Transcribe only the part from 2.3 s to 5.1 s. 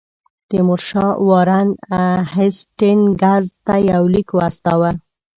هیسټینګز ته یو لیک واستاوه.